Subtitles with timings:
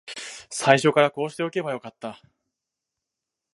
[0.49, 2.19] 最初からこうしておけばよかった